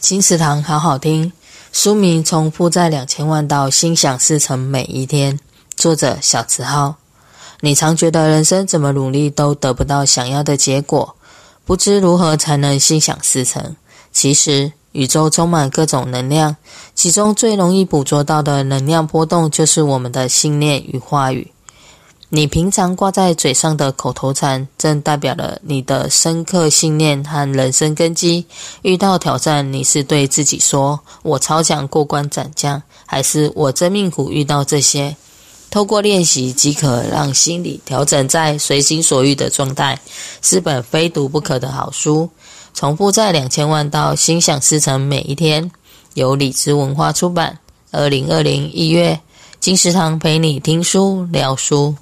[0.00, 1.32] 金石堂好好听，
[1.72, 5.38] 书名从负债两千万到心想事成每一天。
[5.74, 6.96] 作者小慈浩。
[7.60, 11.16] 你常觉得人生怎么努力都得不到想要的结果，
[11.64, 13.74] 不知如何才能心想事成。
[14.12, 16.56] 其实宇宙充满各种能量，
[16.94, 21.50] 其中最容易捕捉到的能量波动就是我们的信念与话语。
[22.28, 28.44] 你平常挂在嘴上的口头禅，正代表了你的深刻信念和人生根基。
[28.82, 35.16] 遇到挑战，你是对自己说“我超强过关斩将”，还是“我真命苦遇到这些”？
[35.70, 39.96] 透过练习即可让心理调整在随心所欲的状态，
[40.42, 42.28] 是本非读不可的好书。
[42.74, 45.70] 从负债两千万到心想事成每一天，
[46.14, 47.56] 由理知文化出版。
[47.92, 49.20] 二零二零一月，
[49.60, 51.94] 金石堂陪你听书聊书。